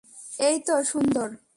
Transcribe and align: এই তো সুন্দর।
এই 0.39 0.57
তো 0.67 0.75
সুন্দর। 0.83 1.27